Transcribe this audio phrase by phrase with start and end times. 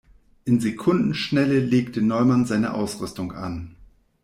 [0.45, 3.75] In Sekundenschnelle legte Neumann seine Ausrüstung an.